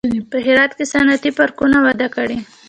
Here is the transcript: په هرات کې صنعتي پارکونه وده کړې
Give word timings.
په 0.31 0.37
هرات 0.45 0.71
کې 0.77 0.85
صنعتي 0.93 1.31
پارکونه 1.37 1.77
وده 1.85 2.07
کړې 2.15 2.37